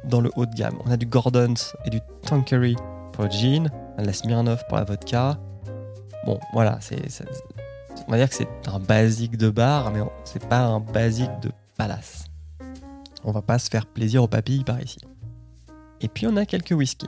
dans 0.03 0.21
le 0.21 0.31
haut 0.35 0.45
de 0.45 0.53
gamme. 0.53 0.77
On 0.85 0.91
a 0.91 0.97
du 0.97 1.05
Gordon's 1.05 1.75
et 1.85 1.89
du 1.89 1.99
Tanqueray 2.23 2.75
pour 3.13 3.25
le 3.25 3.29
gin. 3.29 3.69
la 3.97 4.13
Smirnoff 4.13 4.67
pour 4.67 4.77
la 4.77 4.83
vodka. 4.83 5.37
Bon, 6.25 6.39
voilà, 6.53 6.79
on 8.07 8.11
va 8.11 8.17
dire 8.17 8.29
que 8.29 8.35
c'est 8.35 8.47
un 8.67 8.79
basique 8.79 9.37
de 9.37 9.49
bar, 9.49 9.91
mais 9.91 10.01
c'est 10.23 10.45
pas 10.45 10.59
un 10.59 10.79
basique 10.79 11.39
de 11.41 11.51
palace. 11.77 12.25
On 13.23 13.31
va 13.31 13.41
pas 13.41 13.59
se 13.59 13.69
faire 13.69 13.85
plaisir 13.85 14.23
aux 14.23 14.27
papilles 14.27 14.63
par 14.63 14.81
ici. 14.81 14.99
Et 16.01 16.07
puis 16.07 16.27
on 16.27 16.35
a 16.37 16.45
quelques 16.45 16.71
whiskies. 16.71 17.07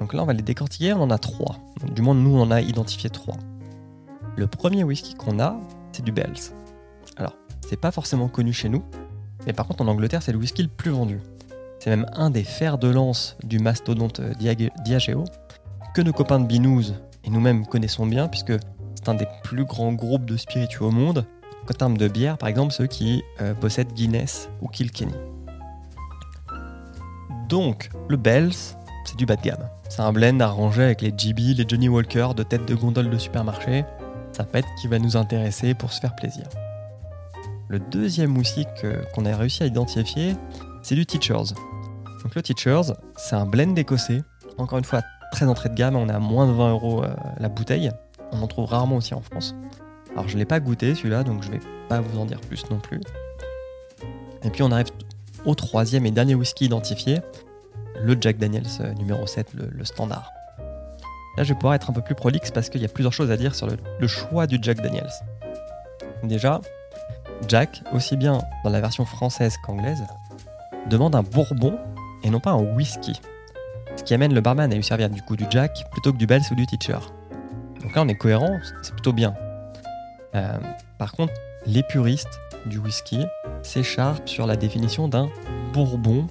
Donc 0.00 0.14
là, 0.14 0.22
on 0.22 0.26
va 0.26 0.32
les 0.32 0.42
décortiquer, 0.42 0.92
on 0.94 1.02
en 1.02 1.10
a 1.10 1.18
trois. 1.18 1.56
Du 1.94 2.02
moins, 2.02 2.14
nous, 2.14 2.34
on 2.34 2.42
en 2.42 2.50
a 2.50 2.60
identifié 2.60 3.10
trois. 3.10 3.36
Le 4.36 4.46
premier 4.46 4.84
whisky 4.84 5.14
qu'on 5.14 5.38
a, 5.38 5.58
c'est 5.92 6.04
du 6.04 6.12
Bells. 6.12 6.52
Alors, 7.16 7.36
c'est 7.68 7.78
pas 7.78 7.90
forcément 7.90 8.28
connu 8.28 8.52
chez 8.52 8.68
nous, 8.68 8.82
mais 9.46 9.52
par 9.52 9.66
contre, 9.66 9.82
en 9.82 9.88
Angleterre, 9.88 10.22
c'est 10.22 10.32
le 10.32 10.38
whisky 10.38 10.62
le 10.62 10.68
plus 10.68 10.90
vendu. 10.90 11.20
C'est 11.80 11.90
même 11.90 12.06
un 12.12 12.30
des 12.30 12.44
fers 12.44 12.78
de 12.78 12.88
lance 12.88 13.36
du 13.42 13.58
mastodonte 13.58 14.20
euh, 14.20 14.34
Diage- 14.34 14.70
Diageo, 14.84 15.24
que 15.94 16.02
nos 16.02 16.12
copains 16.12 16.38
de 16.38 16.46
Binous 16.46 16.92
et 17.24 17.30
nous-mêmes 17.30 17.66
connaissons 17.66 18.06
bien, 18.06 18.28
puisque 18.28 18.52
c'est 18.94 19.08
un 19.08 19.14
des 19.14 19.26
plus 19.42 19.64
grands 19.64 19.92
groupes 19.92 20.26
de 20.26 20.36
spiritueux 20.36 20.84
au 20.84 20.90
monde. 20.90 21.24
En 21.68 21.72
termes 21.72 21.96
de 21.96 22.08
bière, 22.08 22.36
par 22.36 22.48
exemple, 22.48 22.72
ceux 22.72 22.86
qui 22.86 23.22
euh, 23.40 23.54
possèdent 23.54 23.92
Guinness 23.94 24.48
ou 24.60 24.68
Kilkenny. 24.68 25.14
Donc, 27.48 27.90
le 28.08 28.16
Bells, 28.16 28.52
c'est 29.04 29.16
du 29.16 29.24
bas 29.24 29.36
de 29.36 29.42
gamme. 29.42 29.68
C'est 29.88 30.02
un 30.02 30.12
blend 30.12 30.38
arrangé 30.40 30.82
avec 30.82 31.00
les 31.00 31.12
GB, 31.16 31.54
les 31.54 31.64
Johnny 31.66 31.88
Walker 31.88 32.28
de 32.36 32.42
tête 32.42 32.66
de 32.66 32.74
gondole 32.74 33.08
de 33.10 33.18
supermarché. 33.18 33.84
Ça 34.32 34.46
être 34.52 34.68
qui 34.80 34.86
va 34.88 34.98
nous 34.98 35.16
intéresser 35.16 35.74
pour 35.74 35.92
se 35.92 36.00
faire 36.00 36.14
plaisir. 36.14 36.44
Le 37.68 37.78
deuxième 37.78 38.36
whisky 38.36 38.66
que- 38.80 39.04
qu'on 39.14 39.24
a 39.26 39.36
réussi 39.36 39.62
à 39.62 39.66
identifier, 39.66 40.34
c'est 40.82 40.94
du 40.94 41.06
Teachers. 41.06 41.54
Donc 42.22 42.34
le 42.34 42.42
Teachers, 42.42 42.92
c'est 43.16 43.36
un 43.36 43.46
blend 43.46 43.74
écossais. 43.76 44.22
Encore 44.58 44.78
une 44.78 44.84
fois, 44.84 45.00
très 45.32 45.46
entrée 45.46 45.68
de 45.68 45.74
gamme, 45.74 45.96
on 45.96 46.08
est 46.08 46.12
à 46.12 46.18
moins 46.18 46.46
de 46.46 46.52
20 46.52 46.70
euros 46.70 47.04
euh, 47.04 47.14
la 47.38 47.48
bouteille. 47.48 47.90
On 48.32 48.42
en 48.42 48.46
trouve 48.46 48.66
rarement 48.66 48.96
aussi 48.96 49.14
en 49.14 49.20
France. 49.20 49.54
Alors 50.12 50.28
je 50.28 50.34
ne 50.34 50.38
l'ai 50.38 50.44
pas 50.44 50.60
goûté 50.60 50.94
celui-là, 50.94 51.22
donc 51.22 51.42
je 51.42 51.50
vais 51.50 51.60
pas 51.88 52.00
vous 52.00 52.18
en 52.18 52.24
dire 52.24 52.40
plus 52.40 52.68
non 52.70 52.78
plus. 52.78 53.00
Et 54.42 54.50
puis 54.50 54.62
on 54.62 54.70
arrive 54.70 54.88
au 55.44 55.54
troisième 55.54 56.06
et 56.06 56.10
dernier 56.10 56.34
whisky 56.34 56.66
identifié, 56.66 57.20
le 58.02 58.16
Jack 58.20 58.38
Daniels 58.38 58.64
euh, 58.80 58.92
numéro 58.94 59.26
7, 59.26 59.54
le, 59.54 59.84
standard. 59.84 60.30
Là, 61.36 61.44
je 61.44 61.52
vais 61.52 61.54
pouvoir 61.54 61.74
être 61.74 61.90
un 61.90 61.92
peu 61.92 62.02
plus 62.02 62.14
prolixe 62.14 62.50
parce 62.50 62.68
qu'il 62.68 62.82
y 62.82 62.84
a 62.84 62.88
plusieurs 62.88 63.12
choses 63.12 63.30
à 63.30 63.36
dire 63.36 63.54
sur 63.54 63.68
le 63.68 64.06
choix 64.06 64.46
du 64.46 64.58
Jack 64.60 64.80
Daniels. 64.82 65.10
Déjà, 66.24 66.60
Jack, 67.48 67.82
aussi 67.92 68.16
bien 68.16 68.40
dans 68.64 68.70
la 68.70 68.80
version 68.80 69.04
française 69.04 69.56
qu'anglaise, 69.64 70.02
demande 70.88 71.14
un 71.14 71.22
bourbon 71.22 71.78
et 72.22 72.30
non 72.30 72.40
pas 72.40 72.50
un 72.50 72.62
whisky. 72.74 73.20
Ce 73.96 74.02
qui 74.02 74.14
amène 74.14 74.34
le 74.34 74.40
barman 74.40 74.72
à 74.72 74.74
lui 74.74 74.84
servir 74.84 75.10
du 75.10 75.22
coup 75.22 75.36
du 75.36 75.46
Jack 75.50 75.84
plutôt 75.92 76.12
que 76.12 76.18
du 76.18 76.26
Bells 76.26 76.42
ou 76.50 76.54
du 76.54 76.66
Teacher. 76.66 76.98
Donc 77.82 77.94
là, 77.94 78.02
on 78.02 78.08
est 78.08 78.14
cohérent, 78.14 78.58
c'est 78.82 78.92
plutôt 78.92 79.12
bien. 79.12 79.34
Euh, 80.34 80.58
par 80.98 81.12
contre, 81.12 81.32
les 81.66 81.82
puristes 81.82 82.40
du 82.66 82.78
whisky 82.78 83.26
s'écharpent 83.62 84.28
sur 84.28 84.46
la 84.46 84.56
définition 84.56 85.08
d'un 85.08 85.28
bourbon. 85.72 86.26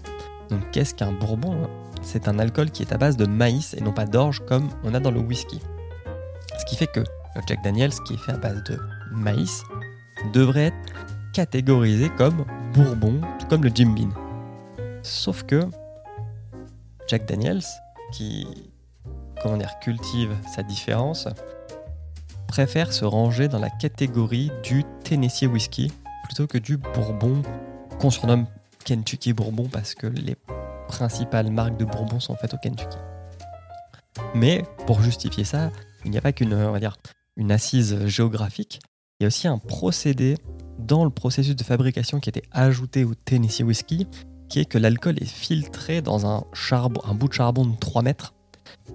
Donc 0.49 0.61
qu'est-ce 0.71 0.95
qu'un 0.95 1.11
bourbon? 1.11 1.67
C'est 2.01 2.27
un 2.27 2.39
alcool 2.39 2.71
qui 2.71 2.83
est 2.83 2.93
à 2.93 2.97
base 2.97 3.17
de 3.17 3.25
maïs 3.25 3.73
et 3.73 3.81
non 3.81 3.91
pas 3.91 4.05
d'orge 4.05 4.41
comme 4.47 4.69
on 4.83 4.93
a 4.93 4.99
dans 4.99 5.11
le 5.11 5.19
whisky. 5.19 5.59
Ce 6.57 6.65
qui 6.65 6.75
fait 6.75 6.87
que 6.87 7.01
le 7.01 7.41
Jack 7.47 7.63
Daniels, 7.63 7.93
qui 8.05 8.13
est 8.13 8.17
fait 8.17 8.31
à 8.31 8.37
base 8.37 8.63
de 8.63 8.79
maïs, 9.11 9.63
devrait 10.33 10.67
être 10.67 10.93
catégorisé 11.33 12.09
comme 12.17 12.45
bourbon, 12.73 13.21
tout 13.39 13.47
comme 13.47 13.63
le 13.63 13.71
Jim 13.73 13.93
Beam. 13.95 14.11
Sauf 15.03 15.43
que 15.43 15.61
Jack 17.07 17.25
Daniels, 17.25 17.63
qui 18.11 18.47
comment 19.41 19.57
dire, 19.57 19.79
cultive 19.79 20.35
sa 20.53 20.63
différence, 20.63 21.27
préfère 22.47 22.91
se 22.91 23.05
ranger 23.05 23.47
dans 23.47 23.59
la 23.59 23.69
catégorie 23.69 24.51
du 24.63 24.83
Tennessee 25.03 25.43
Whiskey 25.43 25.87
plutôt 26.25 26.47
que 26.47 26.57
du 26.57 26.77
bourbon 26.77 27.41
qu'on 27.99 28.11
surnomme 28.11 28.45
Kentucky 28.85 29.33
Bourbon 29.33 29.67
parce 29.71 29.93
que 29.93 30.07
les 30.07 30.35
principales 30.87 31.51
marques 31.51 31.77
de 31.77 31.85
bourbon 31.85 32.19
sont 32.19 32.35
faites 32.35 32.53
au 32.53 32.57
Kentucky. 32.57 32.97
Mais 34.33 34.63
pour 34.85 35.01
justifier 35.01 35.43
ça, 35.43 35.71
il 36.05 36.11
n'y 36.11 36.17
a 36.17 36.21
pas 36.21 36.31
qu'une 36.31 37.51
assise 37.51 38.05
géographique, 38.07 38.79
il 39.19 39.23
y 39.23 39.25
a 39.25 39.27
aussi 39.27 39.47
un 39.47 39.57
procédé 39.57 40.35
dans 40.77 41.03
le 41.03 41.09
processus 41.09 41.55
de 41.55 41.63
fabrication 41.63 42.19
qui 42.19 42.29
a 42.29 42.31
été 42.31 42.43
ajouté 42.51 43.03
au 43.03 43.13
Tennessee 43.13 43.61
Whiskey, 43.61 44.07
qui 44.49 44.59
est 44.59 44.65
que 44.65 44.77
l'alcool 44.77 45.15
est 45.21 45.25
filtré 45.25 46.01
dans 46.01 46.25
un, 46.25 46.43
un 46.43 47.13
bout 47.13 47.27
de 47.27 47.33
charbon 47.33 47.65
de 47.65 47.75
3 47.77 48.01
mètres 48.01 48.33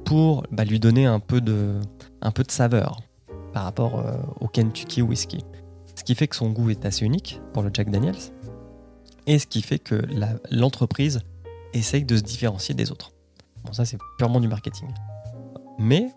pour 0.05 0.45
bah, 0.51 0.65
lui 0.65 0.81
donner 0.81 1.07
un 1.07 1.21
peu, 1.21 1.41
de, 1.41 1.81
un 2.21 2.31
peu 2.31 2.43
de 2.43 2.51
saveur 2.51 3.01
par 3.53 3.65
rapport 3.65 4.01
euh, 4.01 4.17
au 4.41 4.49
Kentucky 4.49 5.01
Whiskey. 5.01 5.39
Ce 5.95 6.03
qui 6.03 6.15
fait 6.15 6.27
que 6.27 6.37
son 6.37 6.51
goût 6.51 6.71
est 6.71 6.85
assez 6.85 7.05
unique 7.05 7.41
pour 7.53 7.63
le 7.63 7.71
Jack 7.73 7.89
Daniels, 7.89 8.17
et 9.27 9.39
ce 9.39 9.47
qui 9.47 9.63
fait 9.63 9.79
que 9.79 10.03
l'entreprise 10.51 11.21
essaye 11.73 12.05
de 12.05 12.17
se 12.17 12.23
différencier 12.23 12.75
des 12.75 12.91
autres. 12.91 13.13
Bon, 13.65 13.73
ça 13.73 13.85
c'est 13.85 13.99
purement 14.19 14.41
du 14.41 14.49
marketing. 14.49 14.89
Mais 15.79 16.09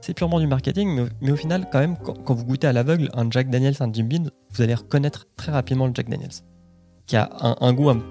c'est 0.00 0.14
purement 0.14 0.38
du 0.38 0.46
marketing, 0.46 1.08
mais 1.20 1.32
au, 1.32 1.36
final, 1.36 1.68
quand 1.70 1.80
même, 1.80 1.96
quand, 1.98 2.34
vous 2.34 2.44
goûtez 2.44 2.68
à 2.68 2.72
l'aveugle 2.72 3.10
un 3.14 3.28
Jack 3.30 3.50
Daniels, 3.50 3.74
un 3.80 3.92
Jim 3.92 4.04
Beam, 4.04 4.30
vous 4.52 4.62
allez 4.62 4.74
reconnaître 4.74 5.26
très 5.36 5.52
rapidement 5.52 5.86
le 5.86 5.92
Jack 5.94 6.08
Daniels, 6.08 6.30
qui 7.06 7.16
a 7.16 7.28
un, 7.40 7.56
un 7.60 7.72
goût 7.72 7.90
un, 7.90 8.02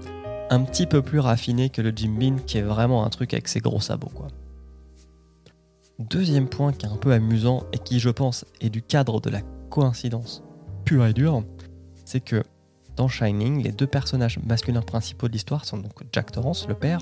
un 0.50 0.64
petit 0.64 0.86
peu 0.86 1.02
plus 1.02 1.20
raffiné 1.20 1.70
que 1.70 1.82
le 1.82 1.92
Jim 1.96 2.16
Beam, 2.18 2.42
qui 2.42 2.58
est 2.58 2.62
vraiment 2.64 3.06
un 3.06 3.10
truc 3.10 3.34
avec 3.34 3.48
ses 3.48 3.60
gros 3.60 3.82
sabots, 3.82 4.12
quoi. 4.14 4.28
Deuxième 6.00 6.48
point 6.48 6.74
qui 6.74 6.86
est 6.86 6.90
un 6.90 6.98
peu 6.98 7.12
amusant 7.12 7.64
et 7.74 7.80
qui, 7.80 8.00
je 8.00 8.10
pense, 8.10 8.46
est 8.62 8.70
du 8.70 8.82
cadre 8.82 9.20
de 9.20 9.30
la 9.30 9.42
coïncidence 9.70 10.44
pure 10.86 11.06
et 11.06 11.14
dure, 11.14 11.44
c'est 12.06 12.22
que 12.22 12.44
dans 12.96 13.08
Shining, 13.08 13.62
les 13.62 13.72
deux 13.72 13.88
personnages 13.88 14.40
masculins 14.40 14.82
principaux 14.82 15.28
de 15.28 15.34
l'histoire 15.34 15.66
sont 15.66 15.78
donc 15.78 16.04
Jack 16.14 16.32
Torrance, 16.32 16.68
le 16.68 16.76
père, 16.76 17.00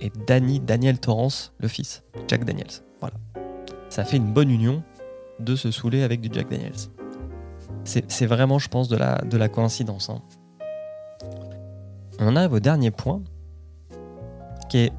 et 0.00 0.12
Danny 0.26 0.60
Daniel 0.60 1.00
Torrance, 1.00 1.52
le 1.58 1.68
fils, 1.68 2.04
Jack 2.28 2.44
Daniels. 2.44 2.66
Voilà. 3.00 3.16
Ça 3.88 4.04
fait 4.04 4.18
une 4.18 4.32
bonne 4.32 4.50
union 4.50 4.82
de 5.40 5.56
se 5.56 5.70
saouler 5.70 6.02
avec 6.02 6.20
du 6.20 6.28
Jack 6.32 6.50
Daniels. 6.50 6.72
C'est 7.84 8.26
vraiment, 8.26 8.58
je 8.58 8.68
pense, 8.68 8.88
de 8.88 8.96
la, 8.96 9.18
de 9.22 9.36
la 9.36 9.48
coïncidence. 9.48 10.10
hein. 10.10 10.22
On 12.20 12.26
en 12.26 12.36
arrive 12.36 12.52
au 12.52 12.60
dernier 12.60 12.90
qui 14.68 14.78
est, 14.78 14.92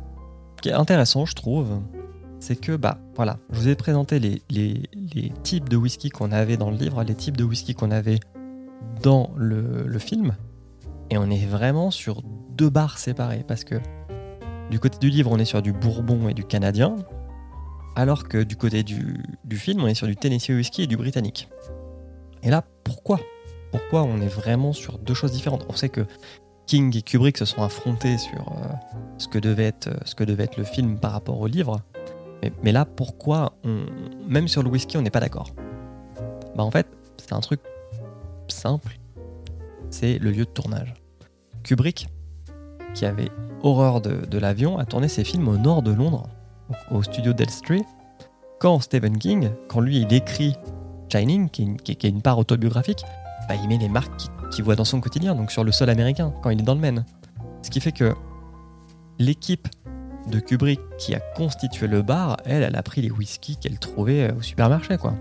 intéressant, 0.72 1.26
je 1.26 1.36
trouve. 1.36 1.80
C'est 2.40 2.56
que, 2.56 2.78
bah, 2.78 2.98
voilà, 3.16 3.38
je 3.52 3.60
vous 3.60 3.68
ai 3.68 3.76
présenté 3.76 4.20
les, 4.20 4.90
types 5.44 5.68
de 5.68 5.76
whisky 5.76 6.10
qu'on 6.10 6.32
avait 6.32 6.56
dans 6.56 6.72
le 6.72 6.78
livre, 6.78 7.04
les 7.04 7.16
types 7.16 7.36
de 7.36 7.44
whisky 7.44 7.76
qu'on 7.76 7.92
avait 7.92 8.20
dans 9.02 9.32
le, 9.36 10.00
film. 10.00 10.36
Et 11.10 11.18
on 11.18 11.30
est 11.30 11.46
vraiment 11.46 11.92
sur 11.92 12.22
deux 12.52 12.70
barres 12.70 12.98
séparées, 12.98 13.44
parce 13.46 13.64
que 13.64 13.76
du 14.72 14.80
côté 14.80 14.98
du 15.00 15.10
livre, 15.10 15.32
on 15.32 15.40
est 15.40 15.46
sur 15.46 15.62
du 15.62 15.74
bourbon 15.74 16.30
et 16.30 16.34
du 16.34 16.46
canadien, 16.46 16.96
alors 17.96 18.28
que 18.30 18.44
du 18.44 18.56
côté 18.56 18.84
du, 18.84 19.18
du 19.44 19.58
film, 19.58 19.84
on 19.84 19.88
est 19.88 19.96
sur 19.96 20.08
du 20.08 20.16
Tennessee 20.16 20.52
whisky 20.52 20.84
et 20.84 20.88
du 20.88 20.96
britannique. 20.96 21.50
Et 22.44 22.50
là, 22.50 22.64
pourquoi? 22.86 23.20
Pourquoi 23.72 24.04
on 24.04 24.22
est 24.22 24.28
vraiment 24.28 24.72
sur 24.72 24.98
deux 24.98 25.14
choses 25.14 25.32
différentes? 25.32 25.66
On 25.68 25.74
sait 25.74 25.90
que 25.90 26.06
King 26.70 26.96
et 26.96 27.02
Kubrick 27.02 27.36
se 27.36 27.46
sont 27.46 27.64
affrontés 27.64 28.20
sur 28.20 28.48
euh, 28.52 28.68
ce, 29.18 29.28
que 29.28 29.40
devait 29.40 29.64
être, 29.64 29.90
ce 30.06 30.14
que 30.14 30.24
devait 30.24 30.44
être 30.44 30.58
le 30.58 30.64
film 30.64 31.00
par 31.00 31.14
rapport 31.14 31.42
au 31.42 31.48
livre. 31.48 31.82
Mais, 32.64 32.72
là, 32.72 32.86
pourquoi 32.86 33.54
on, 33.64 33.88
Même 34.28 34.48
sur 34.48 34.62
le 34.62 34.70
whisky, 34.70 34.96
on 34.96 35.02
n'est 35.02 35.10
pas 35.10 35.20
d'accord? 35.20 35.50
Bah 36.56 36.64
en 36.64 36.70
fait, 36.70 36.86
c'est 37.18 37.34
un 37.34 37.40
truc 37.40 37.60
simple. 38.50 39.00
C'est 39.90 40.20
le 40.20 40.30
lieu 40.30 40.46
de 40.46 40.50
tournage. 40.50 40.94
Kubrick, 41.64 42.08
qui 42.94 43.06
avait 43.06 43.32
horreur 43.64 44.00
de, 44.00 44.38
l'avion, 44.38 44.78
a 44.78 44.86
tourné 44.86 45.08
ses 45.08 45.24
films 45.24 45.48
au 45.48 45.58
nord 45.58 45.82
de 45.82 45.92
Londres, 45.92 46.30
au, 46.92 47.02
studio 47.02 47.34
d'Elstree. 47.34 47.84
Quand 48.60 48.80
Stephen 48.80 49.18
King, 49.18 49.50
quand 49.70 49.80
lui 49.80 50.02
il 50.02 50.14
écrit 50.14 50.56
Shining, 51.12 51.50
qui 51.50 51.64
est 51.64 51.66
une, 51.66 51.82
qui 51.82 51.96
qui 51.96 52.12
part 52.12 52.38
autobiographique, 52.38 53.04
bah, 53.48 53.56
il 53.56 53.68
met 53.68 53.80
les 53.80 53.90
marques 53.90 54.16
qu'il 54.18 54.32
qu'il 54.52 54.64
voit 54.64 54.76
dans 54.76 54.86
son 54.86 55.00
quotidien, 55.00 55.36
donc 55.36 55.52
sur 55.52 55.64
le 55.64 55.72
sol 55.72 55.90
américain, 55.90 56.34
quand 56.42 56.50
il 56.50 56.60
est 56.60 56.64
dans 56.64 56.76
le 56.76 56.82
Maine. 56.82 57.06
Ce 57.62 57.70
qui 57.70 57.80
fait 57.80 57.92
que 57.92 58.14
l'équipe 59.18 59.68
de 60.28 60.40
Kubrick 60.40 60.80
qui 60.98 61.16
a 61.16 61.20
constitué 61.20 61.88
le 61.88 62.02
bar, 62.02 62.38
elle, 62.46 62.64
elle 62.64 62.76
a 62.76 62.84
pris 62.84 63.02
les 63.02 63.12
whiskies 63.12 63.58
qu'elle 63.58 63.80
trouvait 63.80 64.32
au 64.32 64.42
supermarché, 64.42 64.98
quoi. 64.98 65.14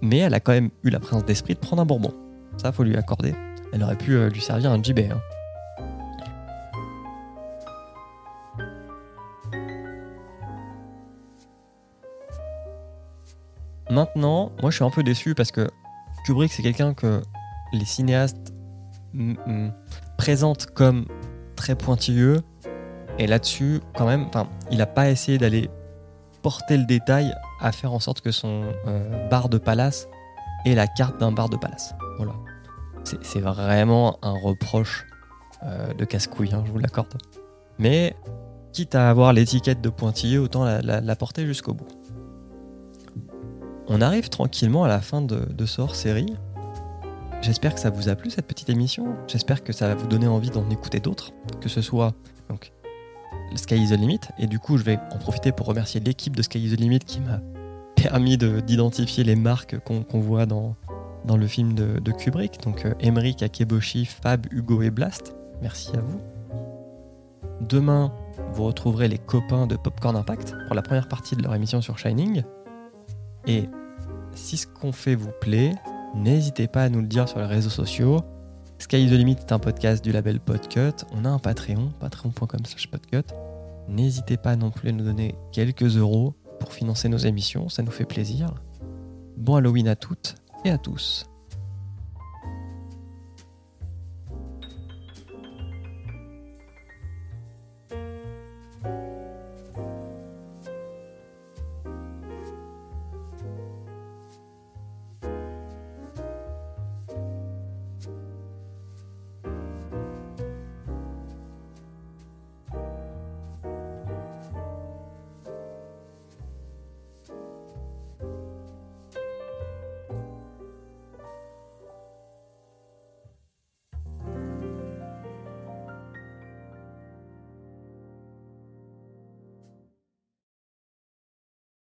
Mais 0.00 0.18
elle 0.18 0.34
a 0.34 0.40
quand 0.40 0.52
même 0.52 0.70
eu 0.82 0.90
la 0.90 1.00
présence 1.00 1.24
d'esprit 1.24 1.54
de 1.54 1.58
prendre 1.60 1.82
un 1.82 1.86
bourbon. 1.86 2.12
Ça, 2.56 2.72
faut 2.72 2.84
lui 2.84 2.96
accorder. 2.96 3.34
Elle 3.72 3.82
aurait 3.82 3.96
pu 3.96 4.12
euh, 4.12 4.28
lui 4.28 4.40
servir 4.40 4.70
un 4.70 4.82
JB. 4.82 4.98
hein. 5.10 5.20
Maintenant, 13.90 14.52
moi 14.62 14.70
je 14.70 14.76
suis 14.76 14.84
un 14.84 14.90
peu 14.90 15.02
déçu 15.02 15.34
parce 15.34 15.52
que 15.52 15.68
Kubrick 16.24 16.50
c'est 16.52 16.62
quelqu'un 16.62 16.94
que 16.94 17.22
les 17.72 17.84
cinéastes 17.84 18.52
présentent 20.16 20.66
comme 20.66 21.06
très 21.56 21.74
pointilleux 21.74 22.40
et 23.18 23.26
là-dessus 23.26 23.80
quand 23.96 24.06
même, 24.06 24.26
il 24.70 24.78
n'a 24.78 24.86
pas 24.86 25.10
essayé 25.10 25.38
d'aller 25.38 25.70
porter 26.42 26.76
le 26.76 26.84
détail 26.84 27.34
à 27.60 27.72
faire 27.72 27.92
en 27.92 28.00
sorte 28.00 28.20
que 28.20 28.32
son 28.32 28.64
euh, 28.86 29.28
bar 29.28 29.48
de 29.48 29.58
palace 29.58 30.08
ait 30.64 30.74
la 30.74 30.86
carte 30.86 31.20
d'un 31.20 31.32
bar 31.32 31.48
de 31.48 31.56
palace. 31.56 31.94
Voilà. 32.16 32.32
C'est 33.04 33.40
vraiment 33.40 34.18
un 34.22 34.32
reproche 34.32 35.06
euh, 35.64 35.92
de 35.94 36.04
casse-couille, 36.04 36.52
hein, 36.52 36.62
je 36.66 36.72
vous 36.72 36.78
l'accorde. 36.78 37.14
Mais 37.78 38.16
quitte 38.72 38.94
à 38.94 39.10
avoir 39.10 39.32
l'étiquette 39.32 39.80
de 39.80 39.88
pointillé, 39.88 40.38
autant 40.38 40.64
la 40.64 41.16
porter 41.16 41.46
jusqu'au 41.46 41.74
bout. 41.74 41.88
On 43.88 44.00
arrive 44.00 44.28
tranquillement 44.28 44.84
à 44.84 44.88
la 44.88 45.00
fin 45.00 45.20
de, 45.20 45.44
de 45.52 45.66
ce 45.66 45.80
hors-série. 45.80 46.34
J'espère 47.42 47.74
que 47.74 47.80
ça 47.80 47.90
vous 47.90 48.08
a 48.08 48.14
plu 48.14 48.30
cette 48.30 48.46
petite 48.46 48.70
émission. 48.70 49.16
J'espère 49.26 49.64
que 49.64 49.72
ça 49.72 49.88
va 49.88 49.94
vous 49.96 50.06
donner 50.06 50.28
envie 50.28 50.50
d'en 50.50 50.68
écouter 50.70 51.00
d'autres, 51.00 51.32
que 51.60 51.68
ce 51.68 51.82
soit 51.82 52.14
donc 52.48 52.72
Sky 53.56 53.74
is 53.82 53.88
the 53.88 53.98
Limit. 53.98 54.20
Et 54.38 54.46
du 54.46 54.60
coup, 54.60 54.78
je 54.78 54.84
vais 54.84 54.98
en 55.12 55.18
profiter 55.18 55.50
pour 55.50 55.66
remercier 55.66 56.00
l'équipe 56.00 56.36
de 56.36 56.42
Sky 56.42 56.64
is 56.64 56.76
the 56.76 56.80
Limit 56.80 57.00
qui 57.00 57.20
m'a 57.20 57.40
permis 57.96 58.38
de- 58.38 58.60
d'identifier 58.60 59.24
les 59.24 59.34
marques 59.34 59.76
qu'on 59.80 60.20
voit 60.20 60.46
dans, 60.46 60.76
le 61.28 61.46
film 61.48 61.74
de, 61.74 61.98
de 61.98 62.12
Kubrick. 62.12 62.62
Donc 62.62 62.84
euh, 62.84 62.94
Emmerich, 63.00 63.42
Akeboshi, 63.42 64.04
Fab, 64.04 64.46
Hugo 64.52 64.82
et 64.82 64.90
Blast. 64.90 65.34
Merci 65.60 65.90
à 65.96 66.00
vous. 66.00 66.20
Demain, 67.60 68.12
vous 68.52 68.64
retrouverez 68.64 69.08
les 69.08 69.18
copains 69.18 69.66
de 69.66 69.76
Popcorn 69.76 70.14
Impact 70.16 70.54
pour 70.66 70.76
la 70.76 70.82
première 70.82 71.08
partie 71.08 71.34
de 71.34 71.42
leur 71.42 71.54
émission 71.54 71.80
sur 71.80 71.98
Shining. 71.98 72.42
Et 73.46 73.68
si 74.34 74.56
ce 74.56 74.66
qu'on 74.66 74.92
fait 74.92 75.14
vous 75.16 75.30
plaît, 75.40 75.74
n'hésitez 76.14 76.68
pas 76.68 76.84
à 76.84 76.88
nous 76.88 77.00
le 77.00 77.06
dire 77.06 77.28
sur 77.28 77.38
les 77.38 77.46
réseaux 77.46 77.70
sociaux. 77.70 78.20
Sky 78.78 79.06
the 79.06 79.12
Limit 79.12 79.36
est 79.38 79.52
un 79.52 79.58
podcast 79.58 80.02
du 80.02 80.12
label 80.12 80.40
Podcut. 80.40 81.04
On 81.12 81.24
a 81.24 81.28
un 81.28 81.38
Patreon, 81.38 81.92
patreon.com 82.00 82.64
slash 82.64 82.90
podcut. 82.90 83.32
N'hésitez 83.88 84.36
pas 84.36 84.56
non 84.56 84.70
plus 84.70 84.88
à 84.88 84.92
nous 84.92 85.04
donner 85.04 85.34
quelques 85.52 85.96
euros 85.96 86.34
pour 86.60 86.72
financer 86.72 87.08
nos 87.08 87.18
émissions, 87.18 87.68
ça 87.68 87.82
nous 87.82 87.90
fait 87.90 88.04
plaisir. 88.04 88.54
Bon 89.36 89.56
Halloween 89.56 89.88
à 89.88 89.96
toutes 89.96 90.36
et 90.64 90.70
à 90.70 90.78
tous. 90.78 91.31